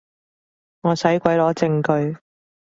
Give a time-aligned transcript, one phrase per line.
[0.81, 2.17] 我使鬼攞證據